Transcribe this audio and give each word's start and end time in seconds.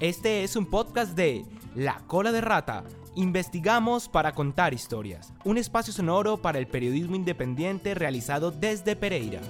Este 0.00 0.42
es 0.42 0.56
un 0.56 0.66
podcast 0.66 1.14
de 1.14 1.44
La 1.76 1.98
Cola 2.08 2.32
de 2.32 2.40
Rata. 2.40 2.82
Investigamos 3.14 4.08
para 4.08 4.32
contar 4.32 4.74
historias. 4.74 5.32
Un 5.44 5.56
espacio 5.56 5.92
sonoro 5.92 6.36
para 6.36 6.58
el 6.58 6.66
periodismo 6.66 7.14
independiente 7.14 7.94
realizado 7.94 8.50
desde 8.50 8.96
Pereira. 8.96 9.40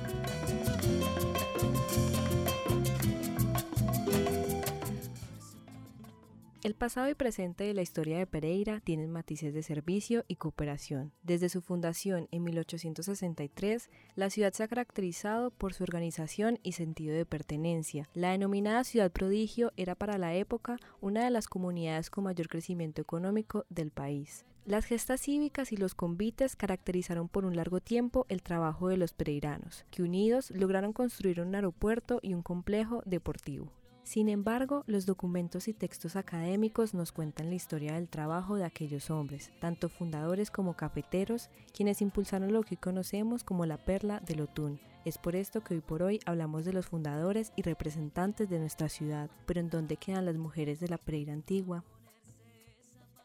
El 6.64 6.74
pasado 6.74 7.10
y 7.10 7.14
presente 7.14 7.64
de 7.64 7.74
la 7.74 7.82
historia 7.82 8.16
de 8.16 8.26
Pereira 8.26 8.80
tienen 8.80 9.10
matices 9.10 9.52
de 9.52 9.62
servicio 9.62 10.24
y 10.28 10.36
cooperación. 10.36 11.12
Desde 11.22 11.50
su 11.50 11.60
fundación 11.60 12.26
en 12.30 12.42
1863, 12.42 13.90
la 14.14 14.30
ciudad 14.30 14.50
se 14.54 14.62
ha 14.62 14.68
caracterizado 14.68 15.50
por 15.50 15.74
su 15.74 15.82
organización 15.82 16.58
y 16.62 16.72
sentido 16.72 17.14
de 17.14 17.26
pertenencia. 17.26 18.08
La 18.14 18.30
denominada 18.30 18.82
ciudad 18.84 19.12
prodigio 19.12 19.74
era 19.76 19.94
para 19.94 20.16
la 20.16 20.34
época 20.36 20.78
una 21.02 21.22
de 21.24 21.30
las 21.30 21.48
comunidades 21.48 22.08
con 22.08 22.24
mayor 22.24 22.48
crecimiento 22.48 23.02
económico 23.02 23.66
del 23.68 23.90
país. 23.90 24.46
Las 24.64 24.86
gestas 24.86 25.20
cívicas 25.20 25.70
y 25.70 25.76
los 25.76 25.94
convites 25.94 26.56
caracterizaron 26.56 27.28
por 27.28 27.44
un 27.44 27.56
largo 27.56 27.80
tiempo 27.80 28.24
el 28.30 28.42
trabajo 28.42 28.88
de 28.88 28.96
los 28.96 29.12
pereiranos, 29.12 29.84
que 29.90 30.02
unidos 30.02 30.50
lograron 30.50 30.94
construir 30.94 31.42
un 31.42 31.54
aeropuerto 31.54 32.20
y 32.22 32.32
un 32.32 32.40
complejo 32.40 33.02
deportivo. 33.04 33.70
Sin 34.04 34.28
embargo, 34.28 34.84
los 34.86 35.06
documentos 35.06 35.66
y 35.66 35.72
textos 35.72 36.14
académicos 36.14 36.92
nos 36.92 37.10
cuentan 37.10 37.48
la 37.48 37.54
historia 37.54 37.94
del 37.94 38.08
trabajo 38.08 38.56
de 38.56 38.64
aquellos 38.64 39.10
hombres, 39.10 39.50
tanto 39.60 39.88
fundadores 39.88 40.50
como 40.50 40.76
cafeteros, 40.76 41.48
quienes 41.74 42.02
impulsaron 42.02 42.52
lo 42.52 42.62
que 42.62 42.76
conocemos 42.76 43.44
como 43.44 43.64
la 43.64 43.78
perla 43.78 44.20
del 44.20 44.42
Otún. 44.42 44.78
Es 45.06 45.16
por 45.16 45.34
esto 45.34 45.64
que 45.64 45.74
hoy 45.74 45.80
por 45.80 46.02
hoy 46.02 46.20
hablamos 46.26 46.66
de 46.66 46.74
los 46.74 46.86
fundadores 46.86 47.52
y 47.56 47.62
representantes 47.62 48.50
de 48.50 48.58
nuestra 48.58 48.90
ciudad, 48.90 49.30
pero 49.46 49.60
¿en 49.60 49.70
dónde 49.70 49.96
quedan 49.96 50.26
las 50.26 50.36
mujeres 50.36 50.80
de 50.80 50.88
la 50.88 50.98
Pereira 50.98 51.32
antigua? 51.32 51.82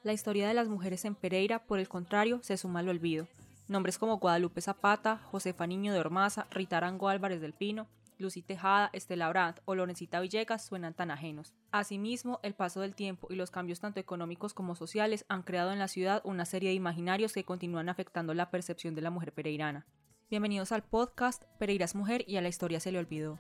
La 0.04 0.14
historia 0.14 0.48
de 0.48 0.54
las 0.54 0.70
mujeres 0.70 1.04
en 1.04 1.14
Pereira, 1.14 1.60
por 1.60 1.80
el 1.80 1.90
contrario, 1.90 2.40
se 2.42 2.56
suma 2.56 2.80
al 2.80 2.88
olvido. 2.88 3.28
Nombres 3.68 3.98
como 3.98 4.18
Guadalupe 4.18 4.62
Zapata, 4.62 5.18
Josefa 5.30 5.68
Niño 5.68 5.92
de 5.92 6.00
Ormaza, 6.00 6.48
Rita 6.52 6.78
Arango 6.78 7.10
Álvarez 7.10 7.42
del 7.42 7.54
Pino, 7.54 7.86
Lucy 8.20 8.42
Tejada, 8.44 8.90
Estela 8.94 9.30
Brandt 9.30 9.62
o 9.66 9.76
Lorencita 9.76 10.20
Villegas 10.20 10.66
suenan 10.66 10.94
tan 10.94 11.10
ajenos. 11.10 11.56
Asimismo, 11.72 12.40
el 12.44 12.54
paso 12.54 12.82
del 12.82 12.94
tiempo 12.94 13.28
y 13.32 13.36
los 13.36 13.50
cambios 13.50 13.80
tanto 13.80 14.00
económicos 14.00 14.54
como 14.54 14.76
sociales 14.76 15.26
han 15.30 15.44
creado 15.44 15.72
en 15.72 15.80
la 15.80 15.88
ciudad 15.88 16.22
una 16.26 16.46
serie 16.46 16.70
de 16.70 16.76
imaginarios 16.76 17.34
que 17.34 17.46
continúan 17.46 17.90
afectando 17.90 18.34
la 18.34 18.52
percepción 18.52 18.94
de 18.94 19.02
la 19.02 19.10
mujer 19.10 19.34
pereirana. 19.34 19.88
Bienvenidos 20.30 20.72
al 20.72 20.84
podcast 20.84 21.46
Pereira 21.58 21.86
es 21.86 21.96
mujer 21.96 22.24
y 22.28 22.38
a 22.38 22.42
la 22.42 22.50
historia 22.50 22.80
se 22.80 22.92
le 22.92 23.00
olvidó. 23.00 23.40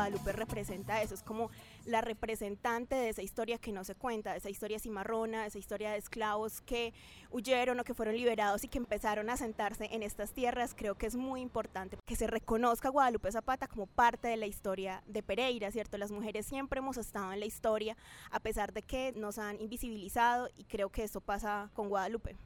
Guadalupe 0.00 0.32
representa 0.32 1.02
eso, 1.02 1.12
es 1.12 1.22
como 1.22 1.50
la 1.84 2.00
representante 2.00 2.94
de 2.94 3.10
esa 3.10 3.20
historia 3.20 3.58
que 3.58 3.70
no 3.70 3.84
se 3.84 3.94
cuenta, 3.94 4.32
de 4.32 4.38
esa 4.38 4.48
historia 4.48 4.78
cimarrona, 4.78 5.42
de 5.42 5.48
esa 5.48 5.58
historia 5.58 5.90
de 5.90 5.98
esclavos 5.98 6.62
que 6.62 6.94
huyeron 7.30 7.78
o 7.78 7.84
que 7.84 7.92
fueron 7.92 8.16
liberados 8.16 8.64
y 8.64 8.68
que 8.68 8.78
empezaron 8.78 9.28
a 9.28 9.36
sentarse 9.36 9.90
en 9.92 10.02
estas 10.02 10.32
tierras. 10.32 10.74
Creo 10.74 10.94
que 10.94 11.06
es 11.06 11.16
muy 11.16 11.42
importante 11.42 11.98
que 12.06 12.16
se 12.16 12.26
reconozca 12.26 12.88
Guadalupe 12.88 13.30
Zapata 13.30 13.68
como 13.68 13.86
parte 13.86 14.28
de 14.28 14.38
la 14.38 14.46
historia 14.46 15.02
de 15.06 15.22
Pereira, 15.22 15.70
¿cierto? 15.70 15.98
Las 15.98 16.12
mujeres 16.12 16.46
siempre 16.46 16.78
hemos 16.78 16.96
estado 16.96 17.34
en 17.34 17.40
la 17.40 17.46
historia, 17.46 17.94
a 18.30 18.40
pesar 18.40 18.72
de 18.72 18.80
que 18.80 19.12
nos 19.12 19.36
han 19.36 19.60
invisibilizado 19.60 20.48
y 20.56 20.64
creo 20.64 20.88
que 20.88 21.02
eso 21.02 21.20
pasa 21.20 21.68
con 21.74 21.90
Guadalupe. 21.90 22.36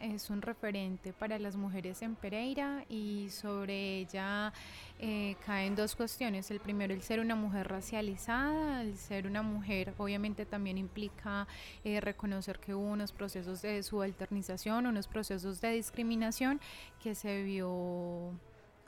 Es 0.00 0.30
un 0.30 0.42
referente 0.42 1.12
para 1.12 1.40
las 1.40 1.56
mujeres 1.56 2.02
en 2.02 2.14
Pereira 2.14 2.84
y 2.88 3.30
sobre 3.30 3.98
ella 3.98 4.52
eh, 5.00 5.34
caen 5.44 5.74
dos 5.74 5.96
cuestiones. 5.96 6.52
El 6.52 6.60
primero, 6.60 6.94
el 6.94 7.02
ser 7.02 7.18
una 7.18 7.34
mujer 7.34 7.66
racializada, 7.66 8.82
el 8.82 8.96
ser 8.96 9.26
una 9.26 9.42
mujer 9.42 9.94
obviamente 9.98 10.46
también 10.46 10.78
implica 10.78 11.48
eh, 11.82 12.00
reconocer 12.00 12.60
que 12.60 12.76
hubo 12.76 12.86
unos 12.86 13.10
procesos 13.10 13.60
de 13.62 13.82
subalternización, 13.82 14.86
unos 14.86 15.08
procesos 15.08 15.60
de 15.60 15.72
discriminación 15.72 16.60
que 17.02 17.16
se 17.16 17.42
vio 17.42 18.38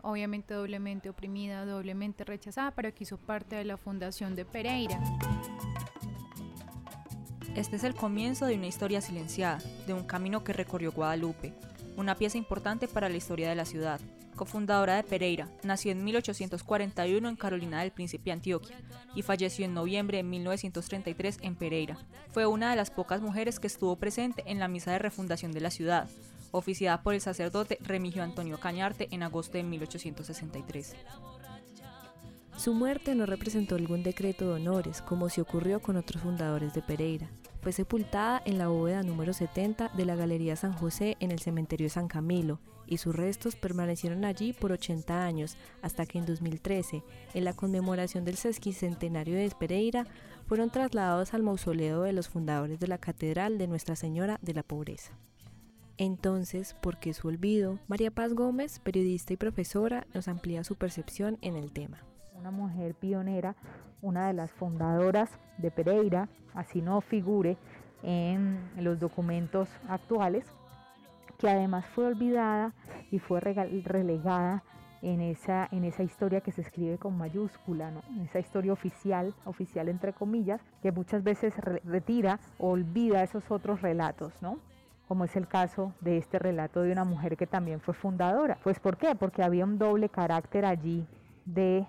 obviamente 0.03 0.54
doblemente 0.54 1.10
oprimida, 1.10 1.65
doblemente 1.65 2.22
rechazada, 2.22 2.70
pero 2.70 2.94
que 2.94 3.03
hizo 3.03 3.16
parte 3.16 3.56
de 3.56 3.65
la 3.65 3.76
fundación 3.76 4.37
de 4.37 4.44
Pereira. 4.44 5.00
Este 7.56 7.77
es 7.77 7.84
el 7.84 7.97
comienzo 7.97 8.47
de 8.47 8.55
una 8.55 8.69
historia 8.69 9.00
silenciada, 9.00 9.59
de 9.87 9.93
un 9.93 10.05
camino 10.05 10.44
que 10.44 10.53
recorrió 10.53 10.93
Guadalupe, 10.93 11.53
una 11.97 12.15
pieza 12.15 12.38
importante 12.38 12.87
para 12.87 13.09
la 13.09 13.16
historia 13.16 13.49
de 13.49 13.56
la 13.56 13.65
ciudad. 13.65 14.00
Cofundadora 14.37 14.94
de 14.94 15.03
Pereira, 15.03 15.49
nació 15.65 15.91
en 15.91 16.05
1841 16.05 17.28
en 17.28 17.37
Carolina 17.37 17.81
del 17.81 17.91
Príncipe 17.91 18.31
Antioquia 18.31 18.81
y 19.16 19.22
falleció 19.22 19.65
en 19.65 19.75
noviembre 19.75 20.19
de 20.19 20.22
1933 20.22 21.38
en 21.43 21.56
Pereira. 21.56 21.99
Fue 22.31 22.47
una 22.47 22.71
de 22.71 22.77
las 22.77 22.93
pocas 22.93 23.21
mujeres 23.21 23.59
que 23.59 23.67
estuvo 23.67 23.97
presente 23.97 24.44
en 24.47 24.61
la 24.61 24.69
misa 24.69 24.93
de 24.93 25.00
refundación 25.00 25.50
de 25.50 25.61
la 25.61 25.71
ciudad, 25.71 26.09
oficiada 26.53 27.03
por 27.03 27.15
el 27.15 27.21
sacerdote 27.21 27.78
Remigio 27.82 28.22
Antonio 28.22 28.61
Cañarte 28.61 29.09
en 29.11 29.25
agosto 29.25 29.59
de 29.59 29.65
1863. 29.65 30.94
Su 32.60 32.75
muerte 32.75 33.15
no 33.15 33.25
representó 33.25 33.76
algún 33.76 34.03
decreto 34.03 34.47
de 34.47 34.53
honores, 34.56 35.00
como 35.00 35.31
se 35.31 35.41
ocurrió 35.41 35.81
con 35.81 35.97
otros 35.97 36.22
fundadores 36.22 36.75
de 36.75 36.82
Pereira. 36.82 37.31
Fue 37.62 37.72
sepultada 37.72 38.43
en 38.44 38.59
la 38.59 38.69
bóveda 38.69 39.03
número 39.03 39.32
70 39.32 39.88
de 39.97 40.04
la 40.04 40.15
Galería 40.15 40.56
San 40.56 40.75
José 40.75 41.16
en 41.20 41.31
el 41.31 41.38
cementerio 41.38 41.88
San 41.88 42.06
Camilo, 42.06 42.60
y 42.87 42.99
sus 42.99 43.16
restos 43.16 43.56
permanecieron 43.56 44.26
allí 44.26 44.53
por 44.53 44.72
80 44.72 45.25
años, 45.25 45.56
hasta 45.81 46.04
que 46.04 46.19
en 46.19 46.26
2013, 46.26 47.03
en 47.32 47.44
la 47.44 47.54
conmemoración 47.54 48.26
del 48.26 48.37
sesquicentenario 48.37 49.37
de 49.37 49.50
Pereira, 49.59 50.06
fueron 50.47 50.69
trasladados 50.69 51.32
al 51.32 51.43
mausoleo 51.43 52.03
de 52.03 52.12
los 52.12 52.28
fundadores 52.28 52.78
de 52.78 52.88
la 52.88 52.99
Catedral 52.99 53.56
de 53.56 53.69
Nuestra 53.69 53.97
Señora 53.97 54.38
de 54.43 54.53
la 54.53 54.65
Pobreza. 54.65 55.16
Entonces, 55.97 56.76
¿por 56.82 56.99
qué 56.99 57.15
su 57.15 57.28
olvido? 57.28 57.78
María 57.88 58.10
Paz 58.10 58.34
Gómez, 58.34 58.81
periodista 58.81 59.32
y 59.32 59.38
profesora, 59.38 60.06
nos 60.12 60.28
amplía 60.28 60.62
su 60.62 60.76
percepción 60.76 61.38
en 61.41 61.56
el 61.56 61.72
tema 61.72 62.04
una 62.41 62.51
mujer 62.51 62.95
pionera, 62.95 63.55
una 64.01 64.27
de 64.28 64.33
las 64.33 64.51
fundadoras 64.51 65.31
de 65.59 65.71
Pereira, 65.71 66.28
así 66.55 66.81
no 66.81 67.01
figure 67.03 67.56
en 68.03 68.59
los 68.78 68.99
documentos 68.99 69.69
actuales, 69.89 70.47
que 71.39 71.50
además 71.50 71.84
fue 71.87 72.06
olvidada 72.06 72.73
y 73.11 73.19
fue 73.19 73.41
relegada 73.41 74.62
en 75.03 75.21
esa, 75.21 75.69
en 75.71 75.84
esa 75.84 76.03
historia 76.03 76.41
que 76.41 76.53
se 76.53 76.62
escribe 76.62 76.99
con 76.99 77.17
mayúscula, 77.17 77.91
¿no? 77.91 78.03
en 78.09 78.21
esa 78.21 78.39
historia 78.39 78.73
oficial, 78.73 79.34
oficial 79.45 79.89
entre 79.89 80.12
comillas, 80.12 80.61
que 80.83 80.93
muchas 80.93 81.23
veces 81.23 81.55
retira 81.84 82.41
olvida 82.59 83.23
esos 83.23 83.50
otros 83.50 83.83
relatos, 83.83 84.33
¿no? 84.41 84.59
como 85.09 85.25
es 85.25 85.37
el 85.37 85.49
caso 85.49 85.93
de 86.00 86.19
este 86.19 86.39
relato 86.39 86.83
de 86.83 86.93
una 86.93 87.05
mujer 87.05 87.37
que 87.37 87.47
también 87.47 87.81
fue 87.81 87.95
fundadora. 87.95 88.59
Pues 88.62 88.79
¿por 88.79 88.97
qué? 88.97 89.15
Porque 89.15 89.43
había 89.43 89.65
un 89.65 89.77
doble 89.77 90.09
carácter 90.09 90.65
allí 90.65 91.06
de, 91.55 91.87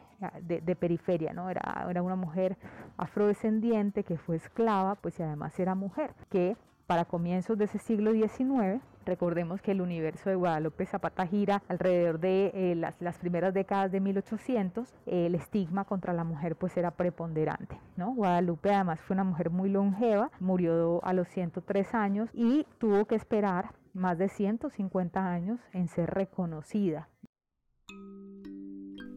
periferia, 0.79 1.33
¿no? 1.33 1.49
Era, 1.49 1.85
era 1.89 2.01
una 2.01 2.15
mujer 2.15 2.57
afrodescendiente 2.97 4.03
que 4.03 4.17
fue 4.17 4.35
esclava, 4.35 4.95
pues 4.95 5.19
y 5.19 5.23
además 5.23 5.59
era 5.59 5.75
mujer, 5.75 6.13
que 6.29 6.55
para 6.91 7.05
comienzos 7.05 7.57
de 7.57 7.63
ese 7.65 7.79
siglo 7.79 8.11
XIX, 8.11 8.81
recordemos 9.05 9.61
que 9.61 9.71
el 9.71 9.79
universo 9.79 10.29
de 10.29 10.35
Guadalupe 10.35 10.85
Zapata 10.85 11.25
gira 11.25 11.63
alrededor 11.69 12.19
de 12.19 12.51
eh, 12.53 12.75
las, 12.75 13.17
primeras 13.17 13.53
décadas 13.53 13.93
de 13.93 14.01
1800, 14.01 14.93
el 15.05 15.35
estigma 15.35 15.85
contra 15.85 16.11
la 16.11 16.25
mujer 16.25 16.57
pues 16.57 16.75
era 16.75 16.91
preponderante, 16.91 17.79
¿no? 17.95 18.13
Guadalupe 18.13 18.73
además 18.73 18.99
fue 18.99 19.13
una 19.13 19.23
mujer 19.23 19.51
muy 19.51 19.69
longeva, 19.69 20.31
murió 20.41 20.99
a 21.05 21.13
los 21.13 21.29
103 21.29 21.93
años 21.93 22.29
y 22.33 22.67
tuvo 22.77 23.05
que 23.05 23.15
esperar 23.15 23.69
más 23.93 24.17
de 24.17 24.27
150 24.27 25.25
años 25.25 25.61
en 25.71 25.87
ser 25.87 26.09
reconocida. 26.09 27.07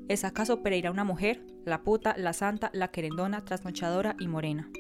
¿Es 0.07 0.23
acaso 0.25 0.63
Pereira 0.63 0.91
una 0.91 1.03
mujer? 1.03 1.41
La 1.65 1.83
puta, 1.83 2.15
la 2.19 2.35
santa, 2.35 2.69
la 2.75 2.89
querendona, 2.89 3.43
trasnochadora 3.43 4.17
y 4.19 4.29
morena. 4.29 4.71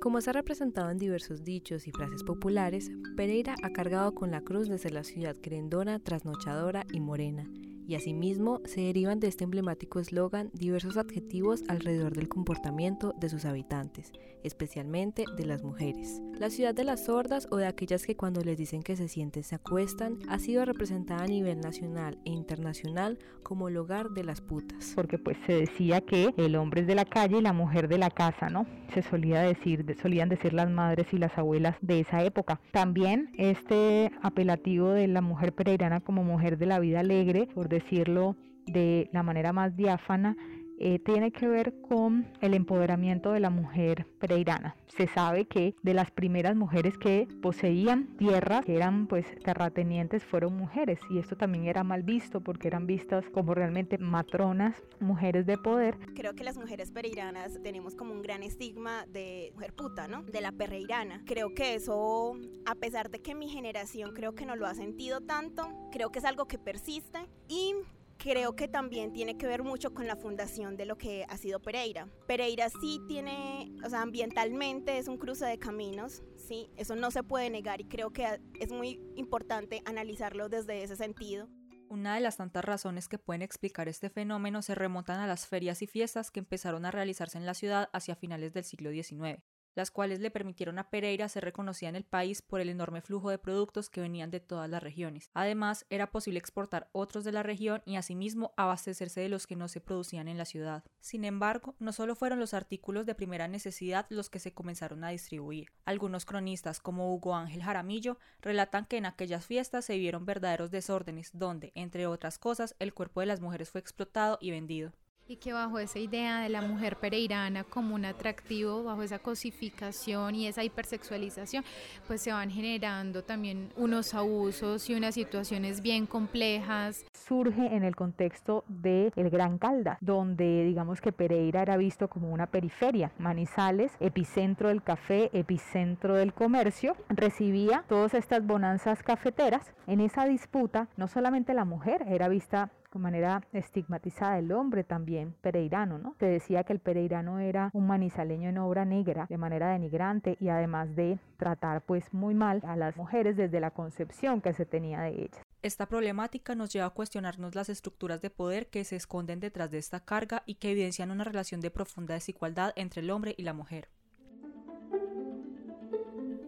Como 0.00 0.20
se 0.20 0.30
ha 0.30 0.32
representado 0.32 0.90
en 0.90 0.98
diversos 0.98 1.44
dichos 1.44 1.86
y 1.86 1.92
frases 1.92 2.24
populares, 2.24 2.90
Pereira 3.16 3.54
ha 3.62 3.70
cargado 3.70 4.16
con 4.16 4.32
la 4.32 4.40
cruz 4.40 4.68
de 4.68 4.78
ser 4.78 4.94
la 4.94 5.04
ciudad 5.04 5.36
querendona, 5.36 6.00
trasnochadora 6.00 6.84
y 6.92 6.98
morena. 6.98 7.48
Y 7.86 7.94
asimismo 7.94 8.60
se 8.64 8.82
derivan 8.82 9.20
de 9.20 9.28
este 9.28 9.44
emblemático 9.44 10.00
eslogan 10.00 10.50
diversos 10.52 10.96
adjetivos 10.96 11.62
alrededor 11.68 12.14
del 12.14 12.28
comportamiento 12.28 13.14
de 13.18 13.28
sus 13.28 13.44
habitantes, 13.44 14.12
especialmente 14.42 15.24
de 15.36 15.46
las 15.46 15.62
mujeres. 15.62 16.20
La 16.38 16.50
ciudad 16.50 16.74
de 16.74 16.84
las 16.84 17.04
sordas 17.04 17.46
o 17.50 17.56
de 17.56 17.66
aquellas 17.66 18.04
que 18.04 18.16
cuando 18.16 18.42
les 18.42 18.58
dicen 18.58 18.82
que 18.82 18.96
se 18.96 19.08
sienten 19.08 19.44
se 19.44 19.54
acuestan 19.54 20.18
ha 20.28 20.38
sido 20.38 20.64
representada 20.64 21.24
a 21.24 21.26
nivel 21.28 21.60
nacional 21.60 22.18
e 22.24 22.30
internacional 22.30 23.18
como 23.42 23.68
el 23.68 23.76
hogar 23.76 24.10
de 24.10 24.24
las 24.24 24.40
putas. 24.40 24.92
Porque 24.94 25.18
pues 25.18 25.36
se 25.46 25.52
decía 25.52 26.00
que 26.00 26.34
el 26.36 26.56
hombre 26.56 26.82
es 26.82 26.86
de 26.86 26.94
la 26.94 27.04
calle 27.04 27.38
y 27.38 27.42
la 27.42 27.52
mujer 27.52 27.88
de 27.88 27.98
la 27.98 28.10
casa, 28.10 28.48
¿no? 28.48 28.66
Se 28.94 29.02
solía 29.02 29.42
decir, 29.42 29.84
solían 30.00 30.28
decir 30.28 30.52
las 30.52 30.70
madres 30.70 31.06
y 31.12 31.18
las 31.18 31.36
abuelas 31.38 31.76
de 31.80 32.00
esa 32.00 32.22
época. 32.24 32.60
También 32.72 33.30
este 33.38 34.10
apelativo 34.22 34.90
de 34.90 35.08
la 35.08 35.20
mujer 35.20 35.52
pereirana 35.52 36.00
como 36.00 36.24
mujer 36.24 36.58
de 36.58 36.66
la 36.66 36.78
vida 36.78 37.00
alegre, 37.00 37.48
por 37.54 37.68
decirlo 37.72 38.36
de 38.66 39.08
la 39.12 39.24
manera 39.24 39.52
más 39.52 39.76
diáfana, 39.76 40.36
eh, 40.84 40.98
tiene 40.98 41.30
que 41.30 41.46
ver 41.46 41.80
con 41.80 42.26
el 42.40 42.54
empoderamiento 42.54 43.30
de 43.30 43.38
la 43.38 43.50
mujer 43.50 44.04
pereirana. 44.18 44.74
Se 44.88 45.06
sabe 45.06 45.44
que 45.44 45.76
de 45.80 45.94
las 45.94 46.10
primeras 46.10 46.56
mujeres 46.56 46.98
que 46.98 47.28
poseían 47.40 48.16
tierra, 48.16 48.62
que 48.62 48.74
eran 48.74 49.06
pues 49.06 49.24
terratenientes, 49.44 50.24
fueron 50.24 50.56
mujeres 50.56 50.98
y 51.08 51.18
esto 51.18 51.36
también 51.36 51.66
era 51.66 51.84
mal 51.84 52.02
visto 52.02 52.40
porque 52.40 52.66
eran 52.66 52.88
vistas 52.88 53.24
como 53.32 53.54
realmente 53.54 53.96
matronas, 53.96 54.74
mujeres 54.98 55.46
de 55.46 55.56
poder. 55.56 55.96
Creo 56.16 56.34
que 56.34 56.42
las 56.42 56.58
mujeres 56.58 56.90
pereiranas 56.90 57.60
tenemos 57.62 57.94
como 57.94 58.12
un 58.12 58.20
gran 58.20 58.42
estigma 58.42 59.06
de 59.06 59.52
mujer 59.54 59.74
puta, 59.74 60.08
¿no? 60.08 60.24
De 60.24 60.40
la 60.40 60.50
pereirana. 60.50 61.22
Creo 61.26 61.54
que 61.54 61.74
eso, 61.74 62.34
a 62.66 62.74
pesar 62.74 63.08
de 63.08 63.20
que 63.20 63.36
mi 63.36 63.48
generación 63.48 64.12
creo 64.14 64.34
que 64.34 64.46
no 64.46 64.56
lo 64.56 64.66
ha 64.66 64.74
sentido 64.74 65.20
tanto, 65.20 65.68
creo 65.92 66.10
que 66.10 66.18
es 66.18 66.24
algo 66.24 66.46
que 66.46 66.58
persiste 66.58 67.20
y 67.46 67.76
creo 68.22 68.54
que 68.54 68.68
también 68.68 69.12
tiene 69.12 69.36
que 69.36 69.46
ver 69.46 69.64
mucho 69.64 69.92
con 69.92 70.06
la 70.06 70.14
fundación 70.14 70.76
de 70.76 70.86
lo 70.86 70.96
que 70.96 71.26
ha 71.28 71.36
sido 71.36 71.60
Pereira. 71.60 72.06
Pereira 72.28 72.68
sí 72.70 73.00
tiene, 73.08 73.72
o 73.84 73.90
sea, 73.90 74.02
ambientalmente 74.02 74.98
es 74.98 75.08
un 75.08 75.18
cruce 75.18 75.44
de 75.44 75.58
caminos, 75.58 76.22
sí, 76.36 76.70
eso 76.76 76.94
no 76.94 77.10
se 77.10 77.24
puede 77.24 77.50
negar 77.50 77.80
y 77.80 77.84
creo 77.84 78.12
que 78.12 78.40
es 78.60 78.70
muy 78.70 79.00
importante 79.16 79.82
analizarlo 79.86 80.48
desde 80.48 80.84
ese 80.84 80.94
sentido. 80.94 81.48
Una 81.88 82.14
de 82.14 82.20
las 82.20 82.36
tantas 82.36 82.64
razones 82.64 83.08
que 83.08 83.18
pueden 83.18 83.42
explicar 83.42 83.88
este 83.88 84.08
fenómeno 84.08 84.62
se 84.62 84.76
remontan 84.76 85.18
a 85.18 85.26
las 85.26 85.46
ferias 85.48 85.82
y 85.82 85.88
fiestas 85.88 86.30
que 86.30 86.40
empezaron 86.40 86.84
a 86.84 86.92
realizarse 86.92 87.38
en 87.38 87.44
la 87.44 87.54
ciudad 87.54 87.90
hacia 87.92 88.14
finales 88.14 88.54
del 88.54 88.64
siglo 88.64 88.90
XIX 88.92 89.42
las 89.74 89.90
cuales 89.90 90.20
le 90.20 90.30
permitieron 90.30 90.78
a 90.78 90.90
Pereira 90.90 91.28
ser 91.28 91.44
reconocida 91.44 91.88
en 91.88 91.96
el 91.96 92.04
país 92.04 92.42
por 92.42 92.60
el 92.60 92.68
enorme 92.68 93.00
flujo 93.00 93.30
de 93.30 93.38
productos 93.38 93.90
que 93.90 94.00
venían 94.00 94.30
de 94.30 94.40
todas 94.40 94.68
las 94.68 94.82
regiones. 94.82 95.30
Además, 95.34 95.86
era 95.90 96.10
posible 96.10 96.38
exportar 96.38 96.88
otros 96.92 97.24
de 97.24 97.32
la 97.32 97.42
región 97.42 97.82
y 97.84 97.96
asimismo 97.96 98.52
abastecerse 98.56 99.20
de 99.20 99.28
los 99.28 99.46
que 99.46 99.56
no 99.56 99.68
se 99.68 99.80
producían 99.80 100.28
en 100.28 100.38
la 100.38 100.44
ciudad. 100.44 100.84
Sin 101.00 101.24
embargo, 101.24 101.74
no 101.78 101.92
solo 101.92 102.14
fueron 102.14 102.38
los 102.38 102.54
artículos 102.54 103.06
de 103.06 103.14
primera 103.14 103.48
necesidad 103.48 104.06
los 104.08 104.30
que 104.30 104.38
se 104.38 104.52
comenzaron 104.52 105.04
a 105.04 105.10
distribuir. 105.10 105.72
Algunos 105.84 106.24
cronistas, 106.24 106.80
como 106.80 107.14
Hugo 107.14 107.34
Ángel 107.34 107.62
Jaramillo, 107.62 108.18
relatan 108.40 108.86
que 108.86 108.96
en 108.96 109.06
aquellas 109.06 109.46
fiestas 109.46 109.84
se 109.84 109.98
vieron 109.98 110.26
verdaderos 110.26 110.70
desórdenes 110.70 111.30
donde, 111.32 111.72
entre 111.74 112.06
otras 112.06 112.38
cosas, 112.38 112.76
el 112.78 112.94
cuerpo 112.94 113.20
de 113.20 113.26
las 113.26 113.40
mujeres 113.40 113.70
fue 113.70 113.80
explotado 113.80 114.38
y 114.40 114.50
vendido 114.50 114.92
y 115.28 115.36
que 115.36 115.52
bajo 115.52 115.78
esa 115.78 115.98
idea 115.98 116.40
de 116.40 116.48
la 116.48 116.62
mujer 116.62 116.96
pereirana 116.98 117.64
como 117.64 117.94
un 117.94 118.04
atractivo, 118.04 118.82
bajo 118.84 119.02
esa 119.02 119.18
cosificación 119.18 120.34
y 120.34 120.46
esa 120.46 120.64
hipersexualización, 120.64 121.64
pues 122.06 122.22
se 122.22 122.32
van 122.32 122.50
generando 122.50 123.22
también 123.22 123.72
unos 123.76 124.14
abusos 124.14 124.88
y 124.90 124.94
unas 124.94 125.14
situaciones 125.14 125.80
bien 125.80 126.06
complejas. 126.06 127.04
Surge 127.22 127.74
en 127.74 127.84
el 127.84 127.94
contexto 127.94 128.64
de 128.68 129.12
el 129.16 129.30
Gran 129.30 129.58
Calda, 129.58 129.96
donde 130.00 130.64
digamos 130.64 131.00
que 131.00 131.12
Pereira 131.12 131.62
era 131.62 131.76
visto 131.76 132.08
como 132.08 132.32
una 132.32 132.46
periferia, 132.46 133.12
Manizales, 133.18 133.96
epicentro 134.00 134.68
del 134.68 134.82
café, 134.82 135.30
epicentro 135.32 136.14
del 136.14 136.34
comercio, 136.34 136.96
recibía 137.08 137.84
todas 137.88 138.14
estas 138.14 138.44
bonanzas 138.44 139.02
cafeteras. 139.02 139.72
En 139.86 140.00
esa 140.00 140.26
disputa, 140.26 140.88
no 140.96 141.06
solamente 141.06 141.54
la 141.54 141.64
mujer 141.64 142.04
era 142.08 142.28
vista 142.28 142.70
de 142.92 142.98
manera 142.98 143.42
estigmatizada 143.52 144.38
el 144.38 144.52
hombre 144.52 144.84
también 144.84 145.34
pereirano, 145.40 145.98
¿no? 145.98 146.14
Se 146.18 146.26
decía 146.26 146.64
que 146.64 146.72
el 146.72 146.78
pereirano 146.78 147.38
era 147.38 147.70
un 147.72 147.86
manizaleño 147.86 148.48
en 148.48 148.58
obra 148.58 148.84
negra 148.84 149.26
de 149.28 149.38
manera 149.38 149.70
denigrante 149.70 150.36
y 150.40 150.48
además 150.48 150.94
de 150.94 151.18
tratar 151.38 151.82
pues 151.82 152.12
muy 152.12 152.34
mal 152.34 152.60
a 152.66 152.76
las 152.76 152.96
mujeres 152.96 153.36
desde 153.36 153.60
la 153.60 153.70
concepción 153.70 154.40
que 154.40 154.52
se 154.52 154.66
tenía 154.66 155.00
de 155.00 155.22
ellas. 155.22 155.51
Esta 155.62 155.86
problemática 155.86 156.56
nos 156.56 156.72
lleva 156.72 156.86
a 156.86 156.90
cuestionarnos 156.90 157.54
las 157.54 157.68
estructuras 157.68 158.20
de 158.20 158.30
poder 158.30 158.66
que 158.66 158.82
se 158.82 158.96
esconden 158.96 159.38
detrás 159.38 159.70
de 159.70 159.78
esta 159.78 160.00
carga 160.04 160.42
y 160.44 160.56
que 160.56 160.72
evidencian 160.72 161.12
una 161.12 161.22
relación 161.22 161.60
de 161.60 161.70
profunda 161.70 162.14
desigualdad 162.14 162.72
entre 162.74 163.00
el 163.00 163.10
hombre 163.10 163.36
y 163.38 163.44
la 163.44 163.52
mujer. 163.52 163.88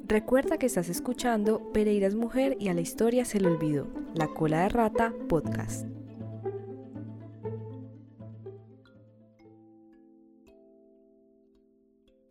Recuerda 0.06 0.58
que 0.58 0.66
estás 0.66 0.88
escuchando 0.88 1.72
Pereira 1.72 2.08
es 2.08 2.16
mujer 2.16 2.56
y 2.58 2.68
a 2.68 2.74
la 2.74 2.80
historia 2.80 3.24
se 3.24 3.40
le 3.40 3.46
olvidó. 3.46 3.86
La 4.14 4.26
cola 4.26 4.62
de 4.62 4.68
rata 4.68 5.14
podcast. 5.28 5.93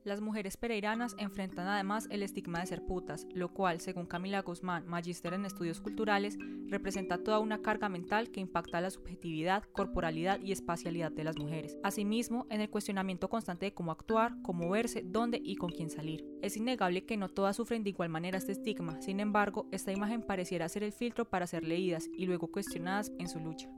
Las 0.03 0.19
mujeres 0.19 0.57
pereiranas 0.57 1.15
enfrentan 1.17 1.65
además 1.65 2.07
el 2.11 2.23
estigma 2.23 2.59
de 2.59 2.65
ser 2.65 2.85
putas, 2.85 3.25
lo 3.33 3.53
cual, 3.53 3.79
según 3.79 4.05
Camila 4.05 4.41
Guzmán, 4.41 4.85
magíster 4.85 5.33
en 5.33 5.45
estudios 5.45 5.79
culturales, 5.79 6.38
representa 6.67 7.23
toda 7.23 7.39
una 7.39 7.61
carga 7.61 7.88
mental 7.88 8.29
que 8.29 8.41
impacta 8.41 8.81
la 8.81 8.89
subjetividad, 8.89 9.63
corporalidad 9.71 10.41
y 10.41 10.51
espacialidad 10.51 11.13
de 11.13 11.23
las 11.23 11.38
mujeres. 11.38 11.77
Asimismo, 11.83 12.47
en 12.50 12.59
el 12.59 12.69
cuestionamiento 12.69 13.29
constante 13.29 13.67
de 13.67 13.73
cómo 13.73 13.94
actuar, 13.94 14.35
cómo 14.41 14.69
verse, 14.69 15.03
dónde 15.05 15.39
y 15.41 15.55
con 15.55 15.71
quién 15.71 15.89
salir. 15.89 16.25
Es 16.41 16.57
innegable 16.57 17.05
que 17.05 17.15
no 17.15 17.29
todas 17.29 17.55
sufren 17.55 17.83
de 17.83 17.91
igual 17.91 18.09
manera 18.09 18.38
este 18.38 18.51
estigma, 18.51 19.01
sin 19.01 19.21
embargo, 19.21 19.69
esta 19.71 19.94
imagen 19.94 20.21
pareciera 20.21 20.67
ser 20.67 20.83
el 20.83 20.91
filtro 20.91 21.29
para 21.29 21.47
ser 21.47 21.63
leídas 21.63 22.09
y 22.17 22.25
luego 22.25 22.51
cuestionadas 22.51 23.13
en 23.19 23.29
su 23.29 23.39
lucha 23.39 23.69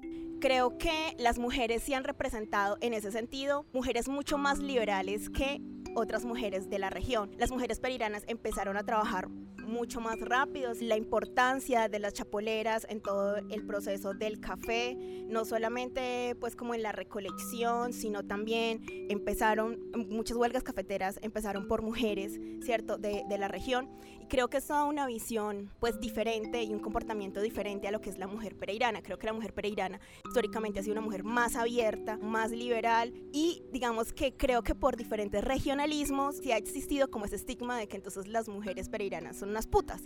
creo 0.41 0.77
que 0.77 1.15
las 1.17 1.39
mujeres 1.39 1.81
sí 1.81 1.95
han 1.95 2.03
representado 2.03 2.77
en 2.81 2.93
ese 2.93 3.11
sentido 3.11 3.65
mujeres 3.73 4.07
mucho 4.07 4.37
más 4.37 4.59
liberales 4.59 5.29
que 5.29 5.59
otras 5.95 6.25
mujeres 6.25 6.69
de 6.69 6.79
la 6.79 6.89
región. 6.89 7.31
Las 7.37 7.51
mujeres 7.51 7.79
periranas 7.79 8.23
empezaron 8.27 8.77
a 8.77 8.83
trabajar 8.83 9.27
mucho 9.65 9.99
más 10.01 10.19
rápidos, 10.19 10.81
la 10.81 10.97
importancia 10.97 11.87
de 11.89 11.99
las 11.99 12.13
chapoleras 12.13 12.85
en 12.89 13.01
todo 13.01 13.37
el 13.37 13.65
proceso 13.65 14.13
del 14.13 14.39
café, 14.39 14.95
no 15.27 15.45
solamente 15.45 16.35
pues 16.39 16.55
como 16.55 16.73
en 16.73 16.83
la 16.83 16.91
recolección, 16.91 17.93
sino 17.93 18.23
también 18.23 18.81
empezaron, 19.09 19.79
muchas 20.09 20.37
huelgas 20.37 20.63
cafeteras 20.63 21.19
empezaron 21.21 21.67
por 21.67 21.81
mujeres, 21.81 22.39
¿cierto?, 22.61 22.97
de, 22.97 23.23
de 23.27 23.37
la 23.37 23.47
región. 23.47 23.89
Y 24.21 24.27
creo 24.27 24.49
que 24.49 24.57
es 24.57 24.67
toda 24.67 24.85
una 24.85 25.05
visión 25.07 25.71
pues 25.79 25.99
diferente 25.99 26.63
y 26.63 26.73
un 26.73 26.79
comportamiento 26.79 27.41
diferente 27.41 27.87
a 27.87 27.91
lo 27.91 28.01
que 28.01 28.09
es 28.09 28.17
la 28.17 28.27
mujer 28.27 28.55
pereirana. 28.55 29.01
Creo 29.01 29.19
que 29.19 29.27
la 29.27 29.33
mujer 29.33 29.53
pereirana 29.53 29.99
históricamente 30.27 30.79
ha 30.79 30.83
sido 30.83 30.93
una 30.93 31.01
mujer 31.01 31.23
más 31.23 31.55
abierta, 31.55 32.17
más 32.17 32.51
liberal 32.51 33.13
y 33.31 33.63
digamos 33.71 34.13
que 34.13 34.35
creo 34.35 34.63
que 34.63 34.75
por 34.75 34.95
diferentes 34.95 35.43
regionalismos 35.43 36.37
sí 36.37 36.51
ha 36.51 36.57
existido 36.57 37.09
como 37.09 37.25
ese 37.25 37.35
estigma 37.35 37.77
de 37.77 37.87
que 37.87 37.97
entonces 37.97 38.27
las 38.27 38.47
mujeres 38.47 38.89
pereiranas 38.89 39.37
son 39.37 39.53
unas 39.55 39.67
putas. 39.67 40.01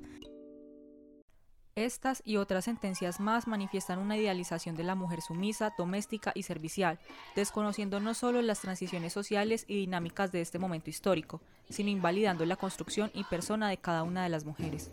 Estas 1.74 2.22
y 2.24 2.38
otras 2.38 2.66
sentencias 2.66 3.20
más 3.20 3.48
manifiestan 3.48 3.98
una 3.98 4.16
idealización 4.16 4.76
de 4.76 4.84
la 4.84 4.94
mujer 4.94 5.22
sumisa, 5.22 5.74
doméstica 5.76 6.32
y 6.36 6.44
servicial, 6.44 7.00
desconociendo 7.36 8.00
no 8.00 8.14
solo 8.14 8.44
las 8.44 8.62
transiciones 8.62 9.12
sociales 9.12 9.66
y 9.68 9.78
dinámicas 9.78 10.32
de 10.32 10.42
este 10.42 10.60
momento 10.60 10.92
histórico, 10.92 11.42
sino 11.68 11.90
invalidando 11.90 12.46
la 12.46 12.58
construcción 12.58 13.10
y 13.16 13.24
persona 13.24 13.70
de 13.70 13.78
cada 13.78 14.04
una 14.04 14.22
de 14.22 14.30
las 14.30 14.46
mujeres. 14.46 14.92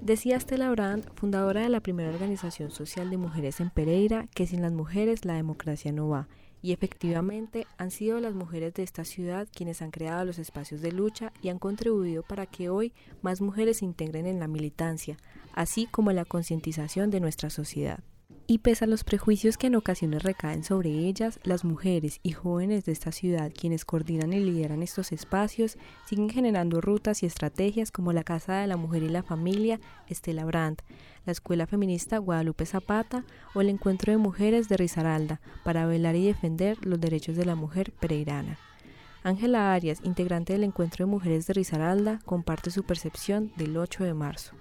Decía 0.00 0.40
Stella 0.40 0.70
Brand, 0.70 1.06
fundadora 1.14 1.60
de 1.60 1.68
la 1.68 1.80
primera 1.80 2.08
organización 2.08 2.70
social 2.70 3.10
de 3.10 3.18
mujeres 3.18 3.60
en 3.60 3.68
Pereira, 3.68 4.26
que 4.34 4.46
sin 4.46 4.62
las 4.62 4.72
mujeres 4.72 5.26
la 5.26 5.34
democracia 5.34 5.92
no 5.92 6.08
va 6.08 6.26
y 6.62 6.72
efectivamente 6.72 7.66
han 7.76 7.90
sido 7.90 8.20
las 8.20 8.34
mujeres 8.34 8.74
de 8.74 8.82
esta 8.82 9.04
ciudad 9.04 9.48
quienes 9.54 9.82
han 9.82 9.90
creado 9.90 10.24
los 10.24 10.38
espacios 10.38 10.80
de 10.80 10.92
lucha 10.92 11.32
y 11.42 11.48
han 11.48 11.58
contribuido 11.58 12.22
para 12.22 12.46
que 12.46 12.68
hoy 12.68 12.92
más 13.22 13.40
mujeres 13.40 13.78
se 13.78 13.84
integren 13.84 14.26
en 14.26 14.40
la 14.40 14.48
militancia, 14.48 15.16
así 15.54 15.86
como 15.86 16.10
en 16.10 16.16
la 16.16 16.24
concientización 16.24 17.10
de 17.10 17.20
nuestra 17.20 17.50
sociedad. 17.50 18.00
Y 18.50 18.60
pese 18.60 18.86
a 18.86 18.88
los 18.88 19.04
prejuicios 19.04 19.58
que 19.58 19.66
en 19.66 19.74
ocasiones 19.74 20.22
recaen 20.22 20.64
sobre 20.64 20.88
ellas, 20.88 21.38
las 21.44 21.66
mujeres 21.66 22.18
y 22.22 22.32
jóvenes 22.32 22.86
de 22.86 22.92
esta 22.92 23.12
ciudad 23.12 23.52
quienes 23.54 23.84
coordinan 23.84 24.32
y 24.32 24.40
lideran 24.40 24.82
estos 24.82 25.12
espacios 25.12 25.76
siguen 26.06 26.30
generando 26.30 26.80
rutas 26.80 27.22
y 27.22 27.26
estrategias 27.26 27.92
como 27.92 28.14
la 28.14 28.24
Casa 28.24 28.54
de 28.54 28.66
la 28.66 28.78
Mujer 28.78 29.02
y 29.02 29.10
la 29.10 29.22
Familia 29.22 29.80
Estela 30.08 30.46
Brandt, 30.46 30.80
la 31.26 31.32
Escuela 31.32 31.66
Feminista 31.66 32.16
Guadalupe 32.16 32.64
Zapata 32.64 33.22
o 33.54 33.60
el 33.60 33.68
Encuentro 33.68 34.12
de 34.12 34.16
Mujeres 34.16 34.70
de 34.70 34.78
Risaralda 34.78 35.42
para 35.62 35.84
velar 35.84 36.16
y 36.16 36.24
defender 36.24 36.78
los 36.86 36.98
derechos 36.98 37.36
de 37.36 37.44
la 37.44 37.54
mujer 37.54 37.92
pereirana. 38.00 38.58
Ángela 39.24 39.74
Arias, 39.74 40.00
integrante 40.04 40.54
del 40.54 40.64
Encuentro 40.64 41.04
de 41.04 41.10
Mujeres 41.10 41.46
de 41.46 41.52
Risaralda, 41.52 42.20
comparte 42.24 42.70
su 42.70 42.82
percepción 42.84 43.52
del 43.56 43.76
8 43.76 44.04
de 44.04 44.14
marzo. 44.14 44.54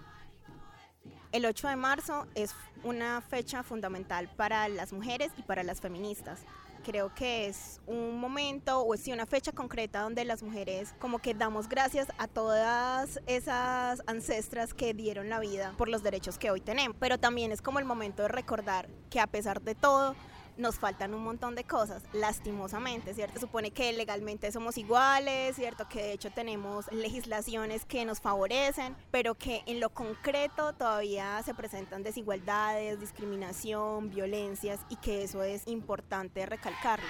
El 1.37 1.45
8 1.45 1.67
de 1.67 1.75
marzo 1.75 2.25
es 2.33 2.55
una 2.83 3.21
fecha 3.21 3.61
fundamental 3.61 4.27
para 4.27 4.67
las 4.69 4.91
mujeres 4.91 5.31
y 5.37 5.43
para 5.43 5.61
las 5.61 5.81
feministas. 5.81 6.39
Creo 6.83 7.13
que 7.13 7.45
es 7.45 7.79
un 7.85 8.19
momento 8.19 8.79
o 8.79 8.95
es 8.95 9.07
una 9.07 9.27
fecha 9.27 9.51
concreta 9.51 10.01
donde 10.01 10.25
las 10.25 10.41
mujeres 10.41 10.95
como 10.97 11.19
que 11.19 11.35
damos 11.35 11.69
gracias 11.69 12.07
a 12.17 12.27
todas 12.27 13.19
esas 13.27 14.01
ancestras 14.07 14.73
que 14.73 14.95
dieron 14.95 15.29
la 15.29 15.39
vida 15.39 15.75
por 15.77 15.89
los 15.89 16.01
derechos 16.01 16.39
que 16.39 16.49
hoy 16.49 16.59
tenemos. 16.59 16.97
Pero 16.99 17.19
también 17.19 17.51
es 17.51 17.61
como 17.61 17.77
el 17.77 17.85
momento 17.85 18.23
de 18.23 18.29
recordar 18.29 18.89
que 19.11 19.19
a 19.19 19.27
pesar 19.27 19.61
de 19.61 19.75
todo, 19.75 20.15
nos 20.57 20.75
faltan 20.75 21.13
un 21.13 21.23
montón 21.23 21.55
de 21.55 21.63
cosas, 21.63 22.03
lastimosamente, 22.13 23.13
¿cierto? 23.13 23.39
Supone 23.39 23.71
que 23.71 23.93
legalmente 23.93 24.51
somos 24.51 24.77
iguales, 24.77 25.55
¿cierto? 25.55 25.87
Que 25.87 26.01
de 26.01 26.11
hecho 26.13 26.31
tenemos 26.31 26.91
legislaciones 26.91 27.85
que 27.85 28.05
nos 28.05 28.19
favorecen, 28.19 28.95
pero 29.11 29.35
que 29.35 29.63
en 29.65 29.79
lo 29.79 29.89
concreto 29.89 30.73
todavía 30.73 31.41
se 31.43 31.53
presentan 31.53 32.03
desigualdades, 32.03 32.99
discriminación, 32.99 34.09
violencias 34.09 34.79
y 34.89 34.95
que 34.97 35.23
eso 35.23 35.43
es 35.43 35.67
importante 35.67 36.45
recalcarlo. 36.45 37.07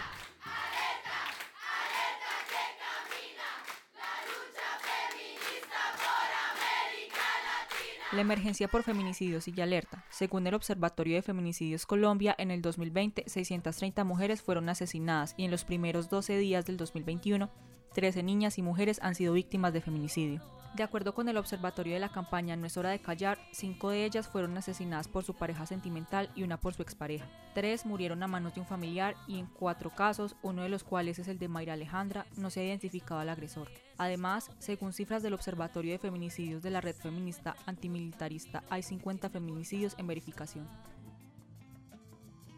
La 8.18 8.22
emergencia 8.22 8.68
por 8.68 8.82
feminicidios 8.82 9.44
sigue 9.44 9.62
alerta. 9.62 10.04
Según 10.10 10.48
el 10.48 10.56
Observatorio 10.56 11.18
de 11.18 11.22
Feminicidios 11.22 11.86
Colombia, 11.86 12.34
en 12.40 12.50
el 12.50 12.64
2020, 12.64 13.26
630 13.28 14.04
mujeres 14.06 14.42
fueron 14.42 14.70
asesinadas 14.70 15.36
y 15.38 15.46
en 15.46 15.52
los 15.52 15.66
primeros 15.66 16.10
12 16.10 16.36
días 16.36 16.66
del 16.66 16.78
2021, 16.78 17.48
13 17.94 18.24
niñas 18.24 18.58
y 18.58 18.64
mujeres 18.64 18.98
han 19.04 19.14
sido 19.14 19.34
víctimas 19.34 19.72
de 19.72 19.82
feminicidio. 19.82 20.42
De 20.76 20.84
acuerdo 20.84 21.16
con 21.16 21.28
el 21.28 21.38
observatorio 21.38 21.94
de 21.94 22.00
la 22.00 22.10
campaña 22.10 22.56
No 22.56 22.68
es 22.68 22.78
hora 22.78 22.90
de 22.90 23.00
callar, 23.00 23.40
cinco 23.52 23.90
de 23.90 24.06
ellas 24.06 24.28
fueron 24.28 24.58
asesinadas 24.58 25.08
por 25.08 25.24
su 25.24 25.34
pareja 25.34 25.66
sentimental 25.66 26.30
y 26.36 26.44
una 26.44 26.60
por 26.60 26.74
su 26.74 26.82
expareja. 26.82 27.26
Tres 27.56 27.86
murieron 27.86 28.22
a 28.22 28.28
manos 28.28 28.54
de 28.54 28.62
un 28.62 28.68
familiar 28.68 29.16
y 29.28 29.40
en 29.40 29.48
cuatro 29.48 29.90
casos, 29.90 30.36
uno 30.44 30.62
de 30.62 30.70
los 30.70 30.84
cuales 30.84 31.18
es 31.20 31.28
el 31.28 31.40
de 31.40 31.48
Mayra 31.48 31.74
Alejandra, 31.74 32.28
no 32.36 32.50
se 32.50 32.60
ha 32.60 32.66
identificado 32.66 33.20
al 33.20 33.30
agresor. 33.30 33.72
Además, 33.98 34.52
según 34.60 34.94
cifras 34.94 35.24
del 35.24 35.34
Observatorio 35.34 35.94
de 35.94 36.00
Feminicidios 36.00 36.62
de 36.62 36.70
la 36.70 36.82
Red 36.82 36.96
Feminista 36.96 37.56
Antimilitarista, 37.66 38.64
hay 38.70 38.84
50 38.84 39.30
feminicidios 39.30 39.96
en 39.98 40.06
verificación. 40.06 40.68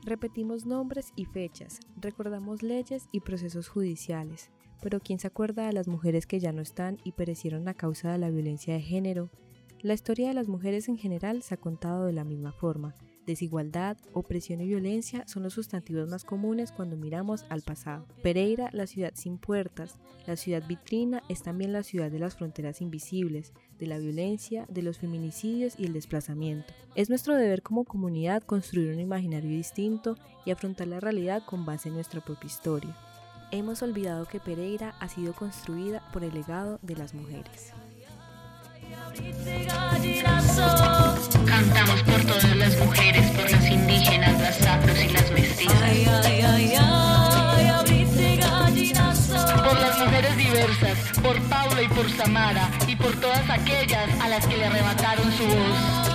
Repetimos 0.04 0.66
nombres 0.66 1.12
y 1.16 1.26
fechas, 1.26 1.80
recordamos 1.98 2.64
leyes 2.64 3.08
y 3.12 3.20
procesos 3.20 3.68
judiciales, 3.68 4.50
pero 4.82 5.00
¿quién 5.00 5.20
se 5.20 5.28
acuerda 5.28 5.68
de 5.68 5.74
las 5.74 5.88
mujeres 5.88 6.26
que 6.26 6.40
ya 6.40 6.52
no 6.52 6.62
están 6.62 6.98
y 7.04 7.12
perecieron 7.14 7.68
a 7.68 7.74
causa 7.74 8.12
de 8.12 8.18
la 8.18 8.30
violencia 8.30 8.74
de 8.74 8.82
género? 8.82 9.30
La 9.82 9.94
historia 9.94 10.28
de 10.28 10.34
las 10.34 10.50
mujeres 10.50 10.90
en 10.90 10.98
general 10.98 11.42
se 11.42 11.54
ha 11.54 11.58
contado 11.58 12.06
de 12.06 12.12
la 12.14 12.26
misma 12.26 12.52
forma. 12.52 12.96
Desigualdad, 13.26 13.96
opresión 14.14 14.60
y 14.60 14.68
violencia 14.68 15.24
son 15.28 15.44
los 15.44 15.54
sustantivos 15.54 16.10
más 16.10 16.26
comunes 16.26 16.72
cuando 16.72 16.98
miramos 16.98 17.46
al 17.50 17.62
pasado. 17.62 18.06
Pereira, 18.24 18.70
la 18.74 18.88
ciudad 18.88 19.12
sin 19.14 19.38
puertas, 19.38 19.98
la 20.26 20.36
ciudad 20.36 20.68
vitrina, 20.68 21.22
es 21.30 21.44
también 21.44 21.72
la 21.72 21.84
ciudad 21.84 22.12
de 22.12 22.20
las 22.20 22.36
fronteras 22.36 22.82
invisibles, 22.82 23.54
de 23.78 23.88
la 23.88 24.00
violencia, 24.00 24.66
de 24.68 24.82
los 24.82 24.98
feminicidios 24.98 25.76
y 25.78 25.86
el 25.86 25.94
desplazamiento. 25.94 26.74
Es 26.96 27.08
nuestro 27.10 27.36
deber 27.36 27.62
como 27.62 27.86
comunidad 27.86 28.44
construir 28.44 28.92
un 28.92 29.00
imaginario 29.00 29.52
distinto 29.52 30.16
y 30.46 30.52
afrontar 30.52 30.88
la 30.88 31.00
realidad 31.00 31.44
con 31.46 31.66
base 31.66 31.90
en 31.90 31.96
nuestra 31.96 32.20
propia 32.20 32.48
historia 32.48 32.96
hemos 33.52 33.82
olvidado 33.82 34.26
que 34.26 34.40
Pereira 34.40 34.94
ha 35.00 35.08
sido 35.08 35.34
construida 35.34 36.02
por 36.12 36.24
el 36.24 36.34
legado 36.34 36.80
de 36.82 36.96
las 36.96 37.14
mujeres. 37.14 37.74
Cantamos 41.46 42.04
por 42.04 42.26
todas 42.26 42.56
las 42.56 42.78
mujeres, 42.80 43.32
por 43.32 43.50
las 43.52 43.66
indígenas, 43.70 44.40
las 44.40 44.62
afros 44.62 45.04
y 45.04 45.10
las 45.10 45.32
mestizas. 45.32 45.80
Por 49.64 49.80
las 49.80 50.00
mujeres 50.00 50.38
diversas, 50.38 50.98
por 51.22 51.42
Paula 51.44 51.84
y 51.84 51.88
por 51.90 52.10
Samara, 52.12 52.70
y 52.88 52.96
por 52.96 53.16
todas 53.20 53.50
aquellas 53.50 54.20
a 54.22 54.30
las 54.30 54.48
que 54.48 54.58
le 54.58 54.66
arrebataron 54.66 55.32
su 55.34 55.44
voz. 55.46 56.09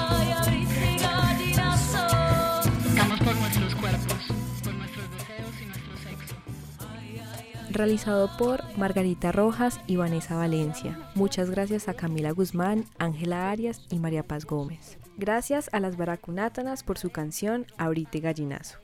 Realizado 7.75 8.31
por 8.39 8.63
Margarita 8.79 9.33
Rojas 9.33 9.81
y 9.87 9.97
Vanessa 9.97 10.37
Valencia. 10.37 11.11
Muchas 11.15 11.51
gracias 11.51 11.89
a 11.89 11.95
Camila 11.95 12.31
Guzmán, 12.31 12.85
Ángela 12.99 13.51
Arias 13.51 13.85
y 13.91 13.99
María 13.99 14.27
Paz 14.27 14.47
Gómez. 14.47 14.99
Gracias 15.17 15.69
a 15.73 15.81
las 15.81 15.97
Baracunátanas 15.97 16.83
por 16.83 16.99
su 16.99 17.11
canción 17.11 17.67
Abrite 17.77 18.21
Gallinazo. 18.21 18.79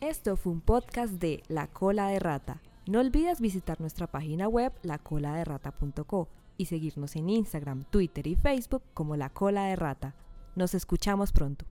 Esto 0.00 0.36
fue 0.36 0.52
un 0.52 0.60
podcast 0.60 1.14
de 1.14 1.42
La 1.48 1.66
Cola 1.66 2.08
de 2.08 2.18
Rata. 2.18 2.60
No 2.86 3.00
olvides 3.00 3.40
visitar 3.40 3.80
nuestra 3.80 4.06
página 4.06 4.48
web 4.48 4.72
lacoladerrata.co 4.82 6.28
y 6.56 6.66
seguirnos 6.66 7.16
en 7.16 7.30
Instagram, 7.30 7.84
Twitter 7.84 8.26
y 8.26 8.36
Facebook 8.36 8.82
como 8.94 9.16
La 9.16 9.30
Cola 9.30 9.64
de 9.64 9.76
Rata. 9.76 10.14
Nos 10.54 10.74
escuchamos 10.74 11.32
pronto. 11.32 11.64